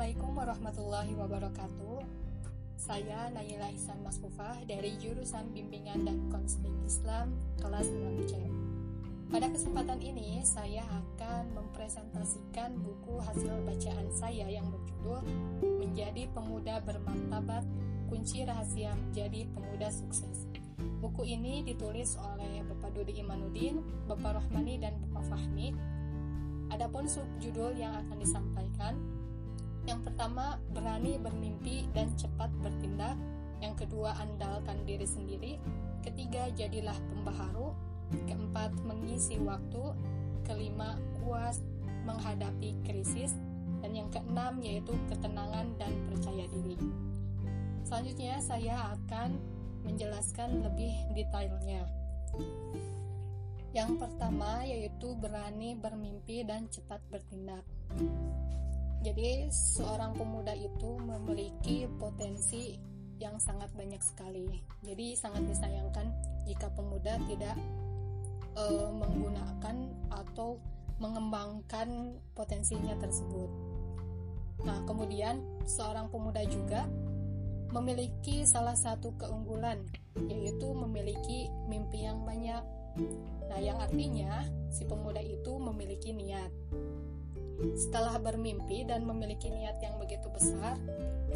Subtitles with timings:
[0.00, 2.00] Assalamualaikum warahmatullahi wabarakatuh.
[2.80, 8.32] Saya Naila Ihsan Masfufah dari jurusan Bimbingan dan Konseling Islam kelas 6C.
[9.28, 15.20] Pada kesempatan ini, saya akan mempresentasikan buku hasil bacaan saya yang berjudul
[15.84, 17.68] Menjadi Pemuda Bermartabat,
[18.08, 20.48] Kunci Rahasia Menjadi Pemuda Sukses.
[21.04, 25.76] Buku ini ditulis oleh Bapak Dudi Imanuddin, Bapak Rohmani, dan Bapak Fahmi.
[26.72, 29.19] Adapun subjudul yang akan disampaikan
[29.90, 33.18] yang pertama, berani bermimpi dan cepat bertindak.
[33.58, 35.52] Yang kedua, andalkan diri sendiri.
[36.06, 37.74] Ketiga, jadilah pembaharu.
[38.30, 39.82] Keempat, mengisi waktu.
[40.46, 41.58] Kelima, puas
[42.06, 43.34] menghadapi krisis.
[43.82, 46.78] Dan yang keenam, yaitu ketenangan dan percaya diri.
[47.82, 49.34] Selanjutnya, saya akan
[49.82, 51.82] menjelaskan lebih detailnya.
[53.70, 57.62] Yang pertama yaitu berani bermimpi dan cepat bertindak.
[59.00, 62.76] Jadi seorang pemuda itu memiliki potensi
[63.20, 64.48] yang sangat banyak sekali.
[64.84, 66.08] Jadi sangat disayangkan
[66.44, 67.56] jika pemuda tidak
[68.56, 69.76] e, menggunakan
[70.12, 70.60] atau
[71.00, 73.48] mengembangkan potensinya tersebut.
[74.68, 76.84] Nah, kemudian seorang pemuda juga
[77.72, 79.80] memiliki salah satu keunggulan
[80.28, 82.60] yaitu memiliki mimpi yang banyak.
[83.48, 86.52] Nah, yang artinya si pemuda itu memiliki niat.
[87.76, 90.80] Setelah bermimpi dan memiliki niat yang begitu besar,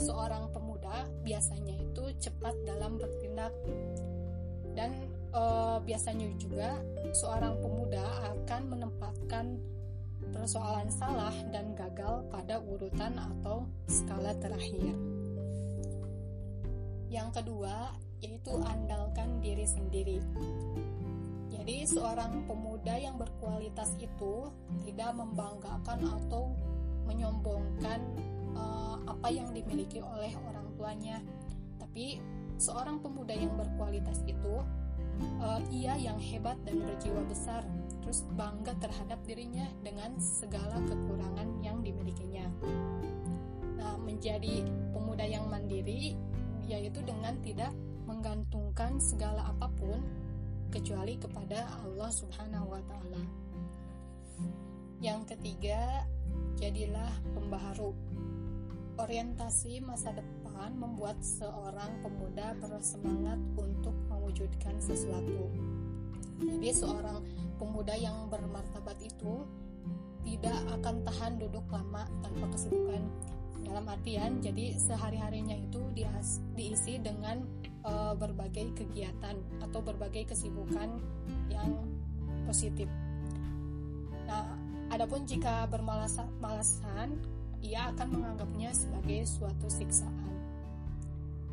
[0.00, 3.52] seorang pemuda biasanya itu cepat dalam bertindak
[4.74, 4.90] dan
[5.30, 5.42] e,
[5.84, 6.80] biasanya juga
[7.14, 8.02] seorang pemuda
[8.34, 9.46] akan menempatkan
[10.32, 14.96] persoalan salah dan gagal pada urutan atau skala terakhir.
[17.12, 20.18] Yang kedua, yaitu andalkan diri sendiri.
[21.64, 24.52] Jadi seorang pemuda yang berkualitas itu
[24.84, 26.52] tidak membanggakan atau
[27.08, 28.04] menyombongkan
[28.52, 31.24] uh, apa yang dimiliki oleh orang tuanya,
[31.80, 32.20] tapi
[32.60, 34.60] seorang pemuda yang berkualitas itu
[35.40, 37.64] uh, ia yang hebat dan berjiwa besar,
[38.04, 42.44] terus bangga terhadap dirinya dengan segala kekurangan yang dimilikinya.
[43.80, 46.12] Nah, menjadi pemuda yang mandiri
[46.68, 47.72] yaitu dengan tidak
[48.04, 50.23] menggantungkan segala apa pun
[50.70, 53.22] kecuali kepada Allah Subhanahu wa taala.
[55.02, 56.08] Yang ketiga,
[56.56, 57.92] jadilah pembaharu.
[58.94, 65.50] Orientasi masa depan membuat seorang pemuda bersemangat untuk mewujudkan sesuatu.
[66.38, 67.20] Jadi seorang
[67.58, 69.42] pemuda yang bermartabat itu
[70.24, 73.02] tidak akan tahan duduk lama tanpa kesibukan.
[73.64, 75.80] Dalam artian, jadi sehari-harinya itu
[76.54, 77.44] diisi dengan
[77.84, 80.98] uh, berbagai kegiatan atau berbagai kesibukan
[81.52, 81.70] yang
[82.48, 82.88] positif.
[84.24, 84.56] Nah,
[84.90, 87.20] adapun jika bermalasan,
[87.60, 90.32] ia akan menganggapnya sebagai suatu siksaan.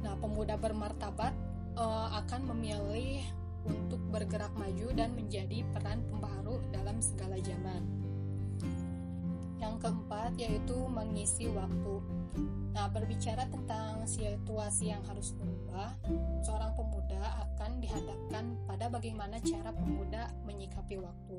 [0.02, 1.36] Nah, pemuda bermartabat
[1.78, 3.22] uh, akan memilih
[3.62, 7.86] untuk bergerak maju dan menjadi peran pembaharu dalam segala zaman.
[9.62, 12.21] Yang keempat yaitu mengisi waktu.
[12.72, 15.92] Nah, berbicara tentang situasi yang harus berubah,
[16.42, 21.38] seorang pemuda akan dihadapkan pada bagaimana cara pemuda menyikapi waktu.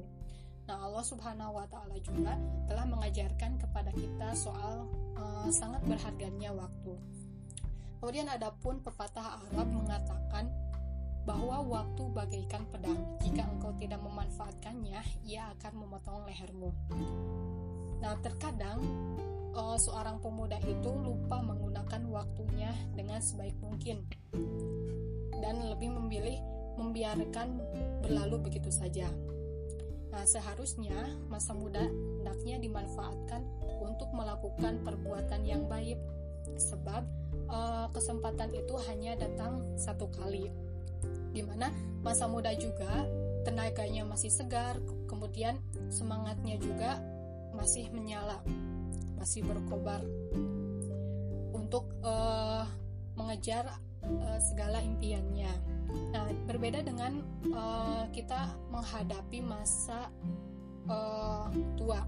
[0.68, 2.38] Nah, Allah Subhanahu wa taala juga
[2.70, 4.86] telah mengajarkan kepada kita soal
[5.18, 6.94] uh, sangat berharganya waktu.
[7.98, 10.50] Kemudian adapun pepatah Arab mengatakan
[11.22, 12.98] bahwa waktu bagaikan pedang.
[13.22, 16.70] Jika engkau tidak memanfaatkannya, ia akan memotong lehermu.
[18.02, 18.82] Nah, terkadang
[19.54, 24.04] uh, seorang pemuda itu lupa menggunakan waktunya dengan sebaik mungkin
[25.42, 26.38] dan lebih memilih
[26.78, 27.60] membiarkan
[28.00, 29.08] berlalu begitu saja.
[30.12, 33.40] Nah, seharusnya masa muda hendaknya dimanfaatkan
[33.80, 35.96] untuk melakukan perbuatan yang baik,
[36.60, 37.02] sebab
[37.48, 40.52] uh, kesempatan itu hanya datang satu kali.
[41.32, 41.72] Di mana
[42.04, 43.08] masa muda juga
[43.42, 44.76] tenaganya masih segar,
[45.08, 45.56] kemudian
[45.88, 47.00] semangatnya juga
[47.56, 48.44] masih menyala,
[49.22, 50.02] masih berkobar
[51.54, 52.66] untuk uh,
[53.14, 53.70] mengejar
[54.02, 55.54] uh, segala impiannya.
[56.10, 57.22] Nah, berbeda dengan
[57.54, 60.10] uh, kita menghadapi masa
[60.90, 61.46] uh,
[61.78, 62.02] tua.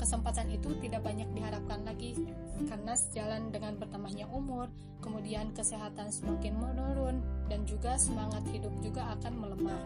[0.00, 2.16] Kesempatan itu tidak banyak diharapkan lagi
[2.68, 4.72] karena sejalan dengan bertambahnya umur,
[5.04, 7.20] kemudian kesehatan semakin menurun
[7.52, 9.82] dan juga semangat hidup juga akan melemah.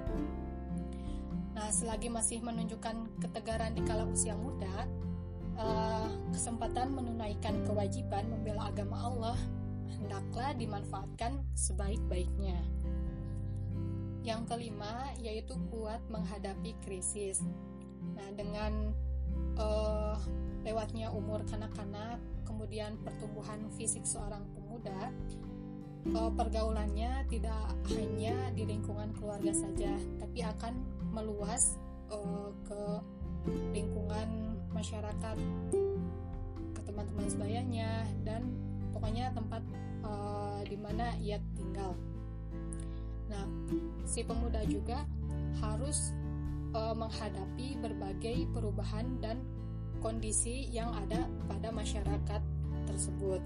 [1.54, 4.86] Nah, selagi masih menunjukkan ketegaran di kala usia muda,
[5.60, 9.38] uh, kesempatan menunaikan kewajiban membela agama Allah
[10.00, 12.56] hendaklah dimanfaatkan sebaik-baiknya.
[14.24, 17.44] Yang kelima yaitu kuat menghadapi krisis.
[18.16, 18.92] Nah, dengan
[19.60, 20.16] uh,
[20.64, 25.12] lewatnya umur kanak-kanak, kemudian pertumbuhan fisik seorang pemuda,
[26.12, 31.80] uh, pergaulannya tidak hanya di lingkungan keluarga saja, tapi akan meluas
[32.12, 32.82] uh, ke
[33.72, 34.28] lingkungan
[34.80, 35.36] masyarakat,
[36.72, 38.48] ke teman-teman sebayanya, dan
[38.96, 39.60] pokoknya tempat
[40.00, 41.92] uh, di mana ia tinggal.
[43.28, 43.44] Nah,
[44.08, 45.04] si pemuda juga
[45.60, 46.16] harus
[46.72, 49.44] uh, menghadapi berbagai perubahan dan
[50.00, 52.42] kondisi yang ada pada masyarakat
[52.88, 53.44] tersebut.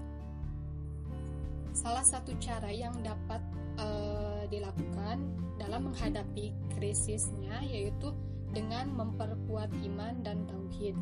[1.75, 3.43] Salah satu cara yang dapat
[3.75, 5.19] uh, dilakukan
[5.59, 8.15] dalam menghadapi krisisnya yaitu
[8.55, 10.95] dengan memperkuat iman dan tauhid.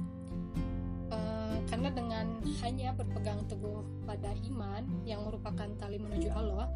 [1.74, 6.70] Karena dengan hanya berpegang teguh pada iman yang merupakan tali menuju Allah,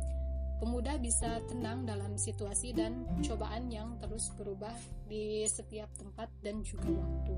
[0.57, 4.73] pemuda bisa tenang dalam situasi dan cobaan yang terus berubah
[5.05, 7.37] di setiap tempat dan juga waktu.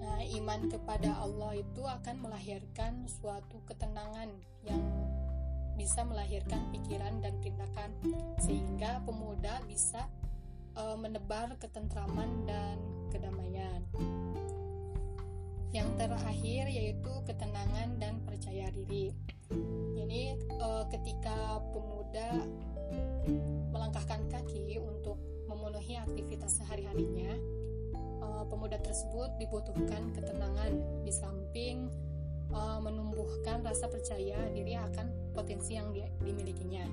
[0.00, 4.32] Nah, iman kepada Allah itu akan melahirkan suatu ketenangan
[4.64, 4.80] yang
[5.76, 7.92] bisa melahirkan pikiran dan tindakan
[8.40, 10.08] sehingga pemuda bisa
[10.72, 12.80] uh, menebar ketentraman dan
[13.12, 13.84] kedamaian.
[15.74, 19.10] Yang terakhir yaitu ketenangan dan percaya diri.
[19.98, 22.46] Jadi uh, ketika pemuda
[23.74, 25.18] melangkahkan kaki untuk
[25.50, 27.34] memenuhi aktivitas sehari-harinya,
[28.22, 31.90] uh, pemuda tersebut dibutuhkan ketenangan di samping
[32.54, 35.90] uh, menumbuhkan rasa percaya diri akan potensi yang
[36.22, 36.86] dimilikinya.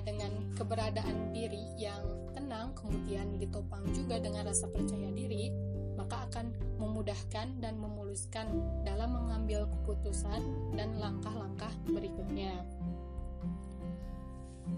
[0.00, 2.02] Dengan keberadaan diri yang
[2.32, 5.52] tenang, kemudian ditopang juga dengan rasa percaya diri,
[5.94, 8.48] maka akan memudahkan dan memuluskan
[8.82, 10.40] dalam mengambil keputusan
[10.74, 12.64] dan langkah-langkah berikutnya.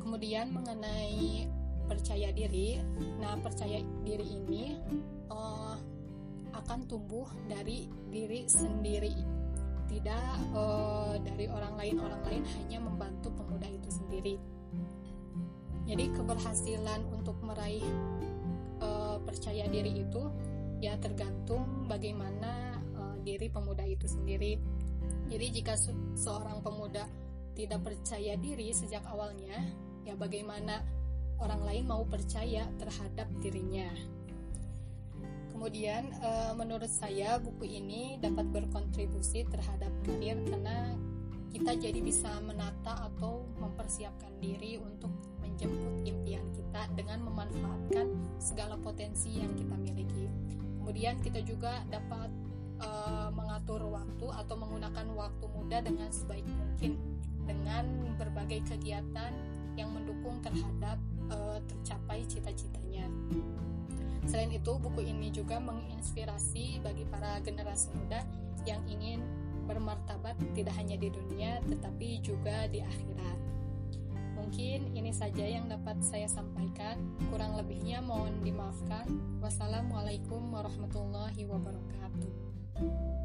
[0.02, 1.46] Kemudian mengenai
[1.86, 2.82] percaya diri,
[3.22, 4.76] nah percaya diri ini
[5.30, 5.78] uh,
[6.52, 9.14] akan tumbuh dari diri sendiri,
[9.86, 11.96] tidak uh, dari orang lain.
[12.02, 14.36] Orang lain hanya membantu pemuda itu sendiri.
[15.82, 17.82] Jadi keberhasilan untuk meraih
[18.79, 20.23] uh, percaya diri itu
[20.82, 24.58] ya tergantung bagaimana uh, diri pemuda itu sendiri.
[25.31, 27.06] Jadi jika se seorang pemuda
[27.52, 29.58] tidak percaya diri sejak awalnya,
[30.02, 30.82] ya bagaimana
[31.43, 33.90] orang lain mau percaya terhadap dirinya.
[35.52, 40.99] Kemudian uh, menurut saya buku ini dapat berkontribusi terhadap karir karena
[41.55, 45.12] kita jadi bisa menata atau mempersiapkan diri untuk
[45.62, 48.06] menjemput impian kita dengan memanfaatkan
[48.43, 50.26] segala potensi yang kita miliki
[50.82, 52.29] kemudian kita juga dapat
[52.82, 56.99] uh, mengatur waktu atau menggunakan waktu muda dengan sebaik mungkin
[57.47, 57.87] dengan
[58.19, 59.31] berbagai kegiatan
[59.79, 60.99] yang mendukung terhadap
[61.32, 63.09] uh, tercapai cita-citanya.
[64.29, 68.23] Selain itu, buku ini juga menginspirasi bagi para generasi muda
[68.62, 69.23] yang ingin
[69.67, 73.38] bermartabat tidak hanya di dunia tetapi juga di akhirat.
[74.42, 76.98] Mungkin ini saja yang dapat saya sampaikan.
[77.30, 79.06] Kurang lebihnya mohon dimaafkan.
[79.38, 83.21] Wassalamualaikum warahmatullahi wabarakatuh.